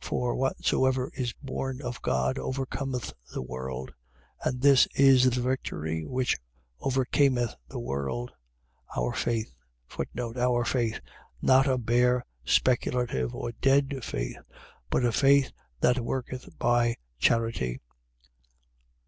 5:4. 0.00 0.06
For 0.08 0.34
whatsoever 0.36 1.10
is 1.16 1.32
born 1.42 1.82
of 1.82 2.00
God 2.00 2.38
overcometh 2.38 3.12
the 3.34 3.42
world. 3.42 3.92
And 4.44 4.60
this 4.62 4.86
is 4.94 5.28
the 5.28 5.40
victory 5.40 6.04
which 6.06 6.36
overcameth 6.80 7.56
the 7.68 7.80
world: 7.80 8.30
Our 8.96 9.12
faith. 9.12 9.56
Our 10.16 10.64
faith.. 10.64 11.00
.Not 11.42 11.66
a 11.66 11.78
bare, 11.78 12.24
speculative, 12.44 13.34
or 13.34 13.50
dead 13.60 14.04
faith; 14.04 14.36
but 14.88 15.04
a 15.04 15.10
faith 15.10 15.50
that 15.80 15.98
worketh 15.98 16.48
by 16.60 16.94
charity. 17.18 17.80